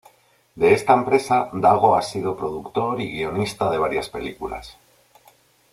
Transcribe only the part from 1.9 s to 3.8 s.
ha sido productor y guionista de